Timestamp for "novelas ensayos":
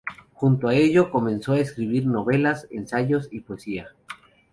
2.07-3.27